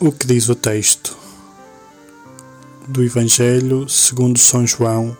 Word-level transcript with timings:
O 0.00 0.12
que 0.12 0.28
diz 0.28 0.48
o 0.48 0.54
texto 0.54 1.18
do 2.86 3.02
Evangelho 3.02 3.88
segundo 3.88 4.38
São 4.38 4.64
João, 4.64 5.16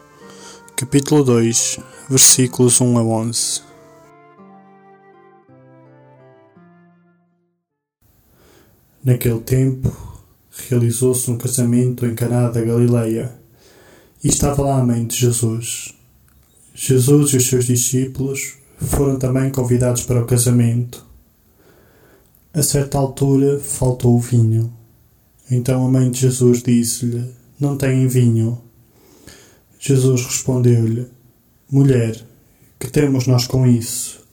capítulo 0.77 1.25
2, 1.25 1.81
versículos 2.09 2.81
1 2.81 2.97
a 2.97 3.03
11. 3.03 3.63
Naquele 9.05 9.41
tempo, 9.41 9.93
realizou-se 10.69 11.29
um 11.29 11.37
casamento 11.37 12.07
em 12.07 12.15
Caná 12.15 12.49
da 12.49 12.61
Galileia, 12.61 13.37
e 14.23 14.29
estava 14.29 14.63
lá 14.63 14.79
a 14.79 14.87
mãe 14.87 15.05
de 15.05 15.17
Jesus. 15.17 15.93
Jesus 16.73 17.33
e 17.33 17.39
os 17.39 17.49
seus 17.49 17.65
discípulos 17.65 18.59
foram 18.79 19.19
também 19.19 19.51
convidados 19.51 20.05
para 20.05 20.23
o 20.23 20.27
casamento. 20.27 21.08
A 22.59 22.63
certa 22.65 22.99
altura 22.99 23.61
faltou 23.61 24.17
o 24.17 24.19
vinho. 24.19 24.73
Então 25.49 25.87
a 25.87 25.89
mãe 25.89 26.11
de 26.11 26.23
Jesus 26.23 26.61
disse-lhe: 26.61 27.33
Não 27.61 27.77
têm 27.77 28.09
vinho. 28.09 28.61
Jesus 29.79 30.27
respondeu-lhe: 30.27 31.07
Mulher, 31.71 32.21
que 32.77 32.91
temos 32.91 33.29
nós 33.29 33.47
com 33.47 33.65
isso? 33.65 34.27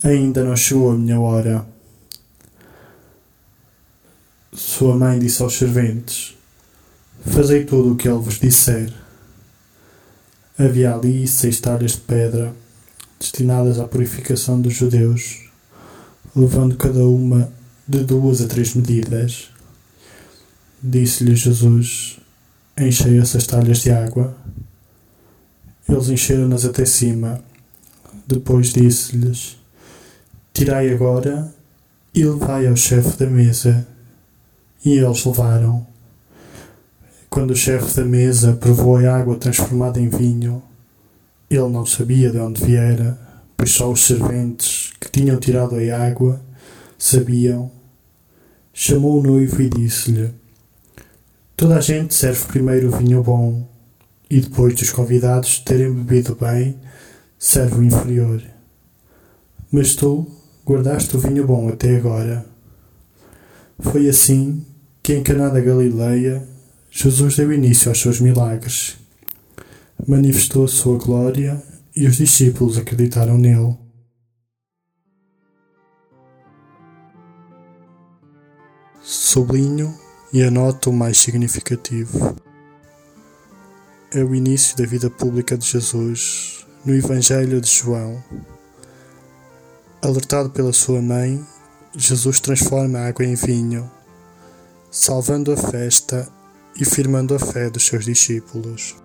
Ainda 0.00 0.44
não 0.44 0.54
chegou 0.54 0.92
a 0.92 0.94
minha 0.94 1.18
hora. 1.18 1.66
Sua 4.52 4.94
mãe 4.94 5.18
disse 5.18 5.42
aos 5.42 5.58
serventes: 5.58 6.36
Fazei 7.24 7.64
tudo 7.64 7.94
o 7.94 7.96
que 7.96 8.06
ele 8.06 8.18
vos 8.18 8.38
disser. 8.38 8.94
Havia 10.56 10.94
ali 10.94 11.26
seis 11.26 11.58
talhas 11.60 11.94
de 11.94 11.98
pedra, 12.02 12.54
destinadas 13.18 13.80
à 13.80 13.88
purificação 13.88 14.60
dos 14.60 14.72
judeus 14.72 15.46
levando 16.36 16.76
cada 16.76 17.02
uma 17.06 17.50
de 17.88 18.02
duas 18.04 18.40
a 18.40 18.48
três 18.48 18.74
medidas. 18.74 19.50
Disse-lhe 20.82 21.36
Jesus: 21.36 22.18
Enchei 22.76 23.18
essas 23.18 23.46
talhas 23.46 23.78
de 23.78 23.90
água. 23.90 24.36
Eles 25.88 26.08
encheram-nas 26.08 26.64
até 26.64 26.84
cima. 26.84 27.40
Depois 28.26 28.72
disse-lhes: 28.72 29.56
Tirai 30.52 30.92
agora 30.92 31.54
e 32.12 32.24
levai 32.24 32.66
ao 32.66 32.76
chefe 32.76 33.16
da 33.18 33.26
mesa. 33.26 33.86
E 34.84 34.98
eles 34.98 35.24
levaram. 35.24 35.86
Quando 37.30 37.50
o 37.50 37.56
chefe 37.56 37.94
da 37.96 38.04
mesa 38.04 38.54
provou 38.54 38.96
a 38.96 39.16
água 39.16 39.36
transformada 39.36 40.00
em 40.00 40.08
vinho, 40.08 40.62
ele 41.50 41.68
não 41.68 41.84
sabia 41.84 42.30
de 42.30 42.38
onde 42.38 42.64
viera, 42.64 43.18
pois 43.56 43.72
só 43.72 43.90
os 43.90 44.04
serventes 44.04 44.92
que 45.00 45.10
tinham 45.10 45.38
tirado 45.38 45.76
a 45.76 46.06
água 46.06 46.40
sabiam, 46.98 47.70
chamou 48.78 49.18
o 49.18 49.22
noivo 49.22 49.62
e 49.62 49.70
disse-lhe: 49.70 50.30
Toda 51.56 51.78
a 51.78 51.80
gente 51.80 52.14
serve 52.14 52.44
primeiro 52.44 52.88
o 52.88 52.98
vinho 52.98 53.22
bom 53.22 53.66
e 54.28 54.38
depois 54.38 54.74
dos 54.74 54.90
convidados 54.90 55.60
terem 55.60 55.90
bebido 55.90 56.36
bem, 56.38 56.78
serve 57.38 57.76
o 57.76 57.82
inferior. 57.82 58.42
Mas 59.72 59.94
tu 59.94 60.26
guardaste 60.66 61.16
o 61.16 61.18
vinho 61.18 61.46
bom 61.46 61.70
até 61.70 61.96
agora. 61.96 62.44
Foi 63.78 64.08
assim 64.10 64.62
que 65.02 65.14
em 65.14 65.22
Caná 65.22 65.48
da 65.48 65.60
Galileia 65.60 66.46
Jesus 66.90 67.36
deu 67.36 67.52
início 67.52 67.88
aos 67.88 68.00
seus 68.00 68.20
milagres. 68.20 68.96
Manifestou 70.06 70.66
a 70.66 70.68
sua 70.68 70.98
glória 70.98 71.62
e 71.94 72.06
os 72.06 72.16
discípulos 72.16 72.76
acreditaram 72.76 73.38
nele. 73.38 73.85
Sublinho 79.08 79.96
e 80.32 80.42
anoto 80.42 80.90
o 80.90 80.92
mais 80.92 81.18
significativo. 81.18 82.34
É 84.12 84.24
o 84.24 84.34
início 84.34 84.76
da 84.76 84.84
vida 84.84 85.08
pública 85.08 85.56
de 85.56 85.64
Jesus 85.64 86.66
no 86.84 86.92
Evangelho 86.92 87.60
de 87.60 87.70
João. 87.70 88.20
Alertado 90.02 90.50
pela 90.50 90.72
sua 90.72 91.00
mãe, 91.00 91.40
Jesus 91.96 92.40
transforma 92.40 92.98
a 92.98 93.06
água 93.06 93.24
em 93.24 93.36
vinho, 93.36 93.88
salvando 94.90 95.52
a 95.52 95.56
festa 95.56 96.28
e 96.74 96.84
firmando 96.84 97.32
a 97.32 97.38
fé 97.38 97.70
dos 97.70 97.86
seus 97.86 98.04
discípulos. 98.04 98.96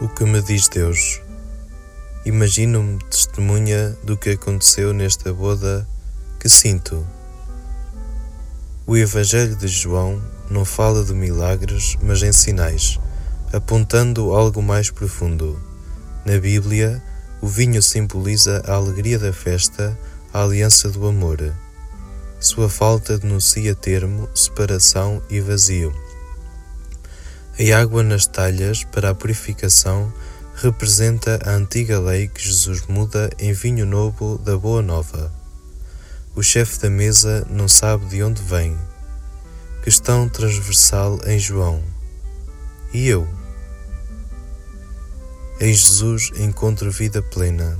O 0.00 0.08
que 0.08 0.24
me 0.24 0.40
diz 0.40 0.66
Deus? 0.66 1.20
Imagino-me 2.24 2.98
testemunha 3.10 3.94
do 4.02 4.16
que 4.16 4.30
aconteceu 4.30 4.94
nesta 4.94 5.30
boda 5.30 5.86
que 6.38 6.48
sinto. 6.48 7.06
O 8.86 8.96
Evangelho 8.96 9.54
de 9.54 9.68
João 9.68 10.18
não 10.50 10.64
fala 10.64 11.04
de 11.04 11.12
milagres, 11.12 11.98
mas 12.00 12.22
em 12.22 12.32
sinais, 12.32 12.98
apontando 13.52 14.34
algo 14.34 14.62
mais 14.62 14.90
profundo. 14.90 15.60
Na 16.24 16.38
Bíblia, 16.38 17.02
o 17.42 17.46
vinho 17.46 17.82
simboliza 17.82 18.62
a 18.66 18.76
alegria 18.76 19.18
da 19.18 19.34
festa, 19.34 19.98
a 20.32 20.42
aliança 20.42 20.88
do 20.88 21.06
amor. 21.06 21.54
Sua 22.40 22.70
falta 22.70 23.18
denuncia 23.18 23.74
termo, 23.74 24.30
separação 24.34 25.22
e 25.28 25.40
vazio. 25.40 25.94
A 27.62 27.78
água 27.78 28.02
nas 28.02 28.26
talhas 28.26 28.84
para 28.84 29.10
a 29.10 29.14
purificação 29.14 30.10
representa 30.54 31.38
a 31.44 31.50
antiga 31.50 32.00
lei 32.00 32.26
que 32.26 32.42
Jesus 32.42 32.86
muda 32.86 33.28
em 33.38 33.52
vinho 33.52 33.84
novo 33.84 34.38
da 34.38 34.56
Boa 34.56 34.80
Nova. 34.80 35.30
O 36.34 36.42
chefe 36.42 36.80
da 36.80 36.88
mesa 36.88 37.46
não 37.50 37.68
sabe 37.68 38.06
de 38.06 38.22
onde 38.22 38.40
vem. 38.40 38.78
Questão 39.84 40.26
transversal 40.26 41.20
em 41.26 41.38
João. 41.38 41.82
E 42.94 43.06
eu? 43.06 43.28
Em 45.60 45.74
Jesus 45.74 46.32
encontro 46.36 46.90
vida 46.90 47.20
plena. 47.20 47.78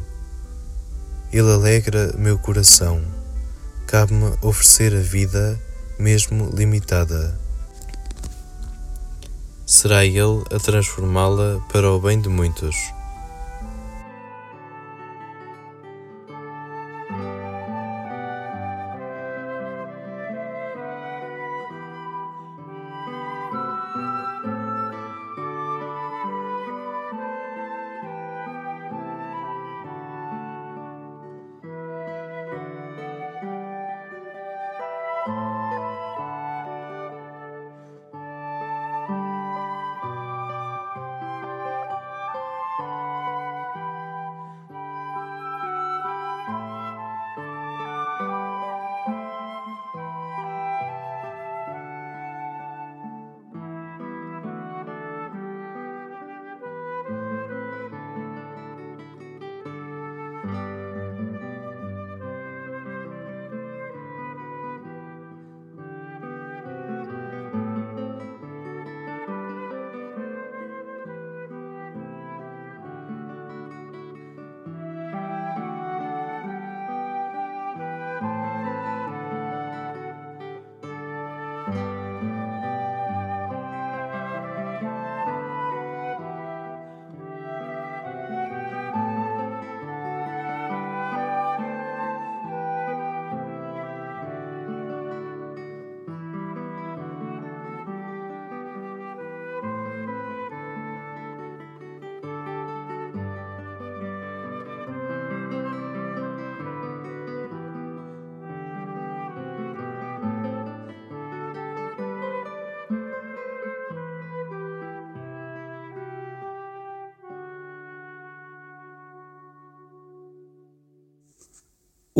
Ele 1.32 1.50
alegra 1.50 2.12
meu 2.18 2.38
coração. 2.38 3.02
Cabe-me 3.86 4.36
oferecer 4.42 4.94
a 4.94 5.00
vida, 5.00 5.58
mesmo 5.98 6.50
limitada 6.54 7.34
será 9.70 10.04
Ele 10.04 10.42
a 10.50 10.58
transformá-la 10.58 11.60
para 11.72 11.88
o 11.88 12.00
bem 12.00 12.20
de 12.20 12.28
muitos. 12.28 12.74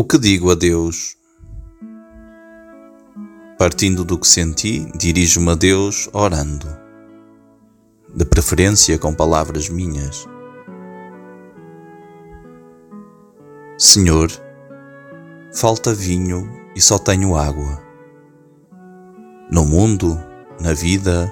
O 0.00 0.05
que 0.05 0.17
digo 0.17 0.50
a 0.50 0.55
Deus? 0.55 1.14
Partindo 3.58 4.02
do 4.02 4.19
que 4.19 4.26
senti, 4.26 4.91
dirijo-me 4.97 5.50
a 5.50 5.55
Deus 5.55 6.08
orando, 6.14 6.67
de 8.08 8.25
preferência 8.25 8.99
com 8.99 9.12
palavras 9.12 9.69
minhas. 9.69 10.26
Senhor, 13.76 14.31
falta 15.52 15.93
vinho 15.93 16.50
e 16.75 16.81
só 16.81 16.99
tenho 16.99 17.37
água. 17.37 17.82
No 19.53 19.67
mundo, 19.67 20.19
na 20.62 20.73
vida, 20.73 21.31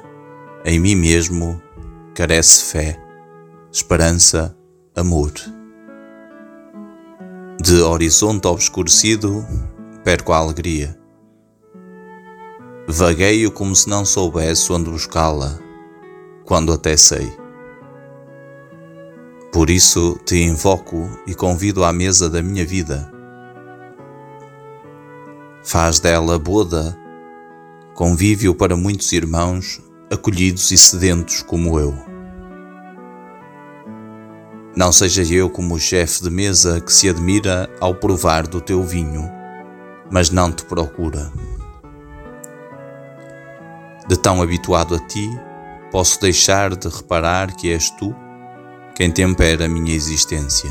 em 0.63 0.79
mim 0.79 0.95
mesmo, 0.95 1.59
carece 2.15 2.65
fé, 2.65 3.01
esperança, 3.73 4.55
amor. 4.95 5.33
De 7.69 7.83
horizonte 7.83 8.47
obscurecido, 8.47 9.47
perco 10.03 10.33
a 10.33 10.39
alegria. 10.39 10.99
Vagueio 12.89 13.51
como 13.51 13.77
se 13.77 13.91
não 13.91 14.07
soubesse 14.07 14.73
onde 14.73 14.89
buscá-la, 14.89 15.59
quando 16.47 16.73
até 16.73 16.97
sei. 16.97 17.31
Por 19.53 19.69
isso 19.69 20.19
te 20.25 20.37
invoco 20.37 21.11
e 21.27 21.35
convido 21.35 21.85
à 21.85 21.93
mesa 21.93 22.31
da 22.31 22.41
minha 22.41 22.65
vida. 22.65 23.13
Faz 25.63 26.01
dela 26.01 26.39
boda, 26.39 26.99
convívio 27.93 28.55
para 28.55 28.79
muitos 28.79 29.13
irmãos 29.13 29.79
acolhidos 30.11 30.71
e 30.71 30.79
sedentos 30.79 31.43
como 31.43 31.79
eu. 31.79 32.08
Não 34.79 34.93
seja 34.93 35.25
eu 35.35 35.51
como 35.51 35.75
o 35.75 35.79
chefe 35.81 36.23
de 36.23 36.31
mesa 36.31 36.81
que 36.81 36.93
se 36.93 37.09
admira 37.09 37.69
ao 37.81 37.97
provar 37.97 38.47
do 38.47 38.61
teu 38.61 38.85
vinho, 38.85 39.29
mas 40.09 40.31
não 40.31 40.53
te 40.53 40.65
procura. 40.65 41.33
De 44.09 44.17
tão 44.17 44.41
habituado 44.41 44.95
a 44.95 45.01
ti, 45.01 45.29
posso 45.91 46.21
deixar 46.21 46.77
de 46.77 46.87
reparar 46.87 47.57
que 47.57 47.73
és 47.73 47.91
tu 47.91 48.15
quem 48.95 49.11
tempera 49.11 49.65
a 49.65 49.69
minha 49.69 49.93
existência. 49.93 50.71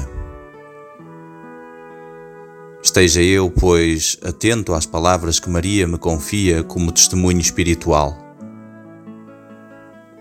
Esteja 2.81 3.21
eu, 3.21 3.51
pois, 3.51 4.17
atento 4.23 4.73
às 4.73 4.85
palavras 4.85 5.37
que 5.37 5.49
Maria 5.49 5.85
me 5.85 5.97
confia 5.97 6.63
como 6.63 6.93
testemunho 6.93 7.41
espiritual. 7.41 8.17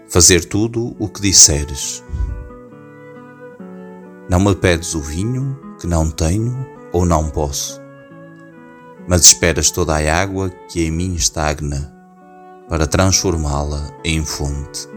Fazer 0.08 0.44
tudo 0.44 0.96
o 0.99 1.08
que 1.08 1.20
disseres 1.20 2.02
não 4.28 4.40
me 4.40 4.54
pedes 4.54 4.95
o 4.95 5.00
vinho 5.00 5.59
que 5.80 5.87
não 5.87 6.11
tenho 6.11 6.66
ou 6.92 7.04
não 7.04 7.28
posso, 7.28 7.80
mas 9.09 9.26
esperas 9.26 9.71
toda 9.71 9.95
a 9.95 10.21
água 10.21 10.50
que 10.68 10.85
em 10.85 10.90
mim 10.90 11.14
estagna 11.14 11.95
para 12.68 12.87
transformá-la 12.87 13.88
em 14.04 14.25
fonte. 14.25 14.95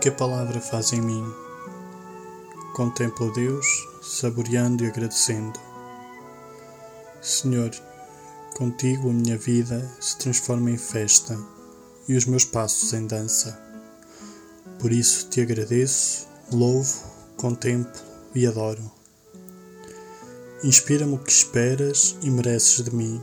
Que 0.00 0.08
a 0.08 0.12
palavra 0.12 0.58
faz 0.62 0.94
em 0.94 1.00
mim. 1.02 1.30
Contemplo 2.74 3.30
Deus, 3.34 3.66
saboreando 4.00 4.82
e 4.82 4.86
agradecendo. 4.86 5.60
Senhor, 7.20 7.70
contigo 8.56 9.10
a 9.10 9.12
minha 9.12 9.36
vida 9.36 9.86
se 10.00 10.16
transforma 10.16 10.70
em 10.70 10.78
festa 10.78 11.38
e 12.08 12.16
os 12.16 12.24
meus 12.24 12.46
passos 12.46 12.94
em 12.94 13.06
dança. 13.06 13.60
Por 14.78 14.90
isso 14.90 15.28
te 15.28 15.42
agradeço, 15.42 16.26
louvo, 16.50 17.04
contemplo 17.36 18.00
e 18.34 18.46
adoro. 18.46 18.90
Inspira-me 20.64 21.16
o 21.16 21.18
que 21.18 21.30
esperas 21.30 22.16
e 22.22 22.30
mereces 22.30 22.82
de 22.82 22.94
mim. 22.94 23.20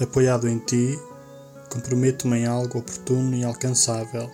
Apoiado 0.00 0.48
em 0.48 0.58
ti, 0.58 0.98
comprometo-me 1.70 2.38
em 2.38 2.46
algo 2.46 2.80
oportuno 2.80 3.36
e 3.36 3.44
alcançável, 3.44 4.28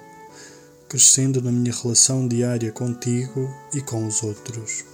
crescendo 0.93 1.41
na 1.41 1.51
minha 1.51 1.73
relação 1.73 2.29
diária 2.29 2.71
contigo 2.71 3.49
e 3.73 3.81
com 3.81 4.07
os 4.07 4.23
outros. 4.23 4.85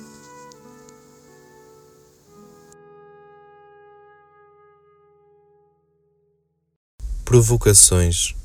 Provocações 7.24 8.36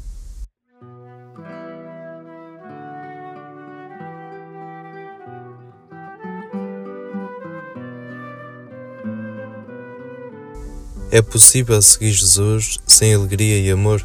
É 11.12 11.22
possível 11.22 11.80
seguir 11.84 12.14
Jesus 12.14 12.80
sem 12.88 13.14
alegria 13.14 13.60
e 13.60 13.70
amor? 13.70 14.04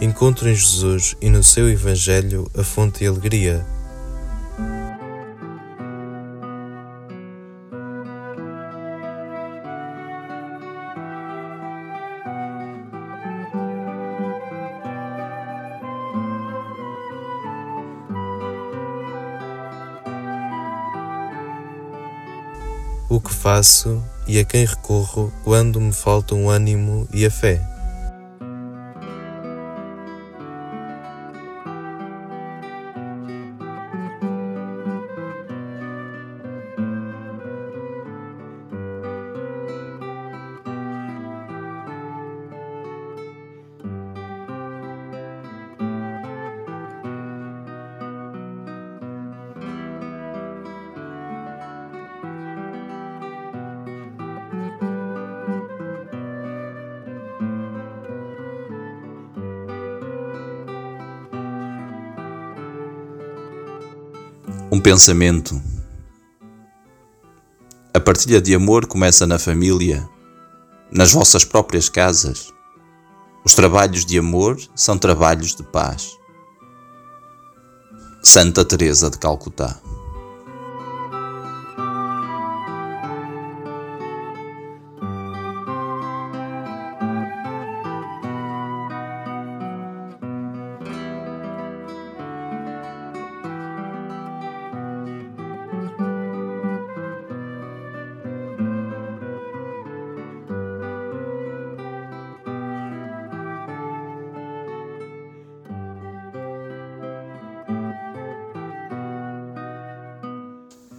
Encontro 0.00 0.48
em 0.48 0.54
Jesus 0.54 1.16
e 1.20 1.28
no 1.28 1.42
seu 1.42 1.68
Evangelho 1.68 2.48
a 2.56 2.62
fonte 2.62 3.00
de 3.00 3.06
alegria 3.06 3.66
o 23.08 23.20
que 23.20 23.32
faço 23.32 24.02
e 24.26 24.38
a 24.38 24.44
quem 24.44 24.64
recorro 24.64 25.32
quando 25.42 25.80
me 25.80 25.92
faltam 25.92 26.44
o 26.44 26.50
ânimo 26.50 27.08
e 27.12 27.24
a 27.24 27.30
fé. 27.30 27.77
Um 64.78 64.80
pensamento. 64.80 65.60
A 67.92 67.98
partilha 67.98 68.40
de 68.40 68.54
amor 68.54 68.86
começa 68.86 69.26
na 69.26 69.36
família, 69.36 70.08
nas 70.88 71.10
vossas 71.10 71.44
próprias 71.44 71.88
casas. 71.88 72.54
Os 73.44 73.56
trabalhos 73.56 74.06
de 74.06 74.16
amor 74.16 74.56
são 74.76 74.96
trabalhos 74.96 75.56
de 75.56 75.64
paz. 75.64 76.12
Santa 78.22 78.64
Teresa 78.64 79.10
de 79.10 79.18
Calcutá. 79.18 79.80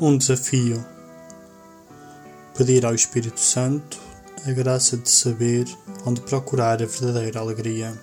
Um 0.02 0.18
desafio. 0.18 0.82
Pedir 2.58 2.86
ao 2.86 2.96
Espírito 2.96 3.38
Santo 3.38 4.00
a 4.48 4.52
graça 4.54 4.96
de 4.96 5.10
saber 5.10 5.68
onde 6.06 6.22
procurar 6.22 6.82
a 6.82 6.86
verdadeira 6.86 7.42
alegria. 7.42 7.94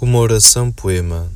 Uma 0.00 0.18
oração 0.18 0.72
poema 0.72 1.30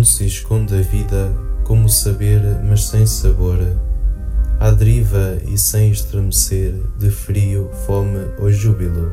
onde 0.00 0.08
se 0.08 0.24
esconde 0.24 0.74
a 0.76 0.80
vida, 0.80 1.30
como 1.62 1.86
saber, 1.86 2.40
mas 2.66 2.86
sem 2.86 3.04
sabor, 3.04 3.58
à 4.58 4.70
deriva 4.70 5.36
e 5.46 5.58
sem 5.58 5.90
estremecer, 5.90 6.74
de 6.98 7.10
frio, 7.10 7.68
fome 7.84 8.20
ou 8.38 8.50
júbilo, 8.50 9.12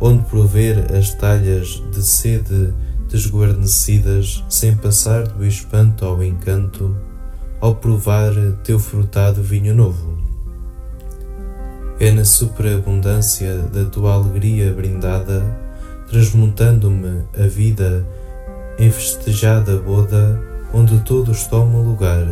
onde 0.00 0.24
prover 0.26 0.94
as 0.96 1.12
talhas 1.14 1.82
de 1.90 2.04
sede 2.04 2.72
desguarnecidas, 3.08 4.44
sem 4.48 4.76
passar 4.76 5.26
do 5.26 5.44
espanto 5.44 6.04
ao 6.04 6.22
encanto, 6.22 6.96
ao 7.60 7.74
provar 7.74 8.32
teu 8.62 8.78
frutado 8.78 9.42
vinho 9.42 9.74
novo. 9.74 10.16
É 11.98 12.12
na 12.12 12.24
superabundância 12.24 13.58
da 13.58 13.84
tua 13.86 14.14
alegria 14.14 14.72
brindada, 14.72 15.44
transmutando-me 16.08 17.24
a 17.36 17.48
vida 17.48 18.06
em 18.78 18.90
festejada 18.90 19.76
boda, 19.76 20.40
onde 20.72 21.00
todos 21.00 21.46
tomam 21.46 21.82
lugar 21.82 22.26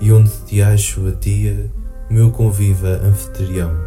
e 0.00 0.12
onde 0.12 0.30
te 0.46 0.60
acho 0.60 1.06
a 1.06 1.12
tia, 1.12 1.70
meu 2.10 2.30
conviva 2.30 3.00
anfitrião. 3.04 3.85